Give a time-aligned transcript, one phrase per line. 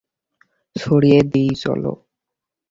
[0.75, 1.91] ছড়িয়ে দিই চলো।